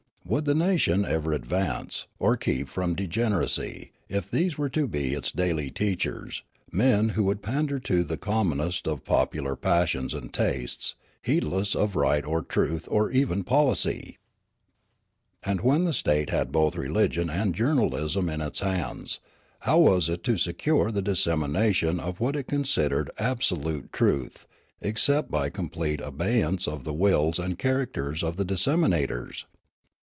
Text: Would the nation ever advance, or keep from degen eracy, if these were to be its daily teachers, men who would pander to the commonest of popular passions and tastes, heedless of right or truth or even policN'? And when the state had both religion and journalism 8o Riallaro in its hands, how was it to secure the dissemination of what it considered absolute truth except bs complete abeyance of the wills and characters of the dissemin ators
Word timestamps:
Would 0.23 0.45
the 0.45 0.55
nation 0.55 1.03
ever 1.03 1.33
advance, 1.33 2.07
or 2.17 2.37
keep 2.37 2.69
from 2.69 2.93
degen 2.95 3.33
eracy, 3.33 3.89
if 4.07 4.31
these 4.31 4.57
were 4.57 4.69
to 4.69 4.87
be 4.87 5.13
its 5.13 5.29
daily 5.31 5.69
teachers, 5.71 6.43
men 6.71 7.09
who 7.09 7.25
would 7.25 7.41
pander 7.41 7.79
to 7.79 8.03
the 8.03 8.15
commonest 8.17 8.87
of 8.87 9.03
popular 9.03 9.57
passions 9.57 10.13
and 10.13 10.33
tastes, 10.33 10.95
heedless 11.21 11.75
of 11.75 11.97
right 11.97 12.23
or 12.23 12.43
truth 12.43 12.87
or 12.89 13.11
even 13.11 13.43
policN'? 13.43 14.15
And 15.43 15.59
when 15.61 15.83
the 15.83 15.91
state 15.91 16.29
had 16.29 16.49
both 16.51 16.77
religion 16.77 17.29
and 17.29 17.53
journalism 17.53 18.27
8o 18.27 18.27
Riallaro 18.29 18.33
in 18.33 18.41
its 18.41 18.59
hands, 18.61 19.19
how 19.61 19.79
was 19.79 20.07
it 20.07 20.23
to 20.25 20.37
secure 20.37 20.91
the 20.91 21.01
dissemination 21.01 21.99
of 21.99 22.21
what 22.21 22.37
it 22.37 22.47
considered 22.47 23.11
absolute 23.17 23.91
truth 23.91 24.47
except 24.79 25.29
bs 25.29 25.51
complete 25.51 25.99
abeyance 25.99 26.69
of 26.69 26.85
the 26.85 26.93
wills 26.93 27.37
and 27.37 27.59
characters 27.59 28.23
of 28.23 28.37
the 28.37 28.45
dissemin 28.45 28.91
ators 28.93 29.45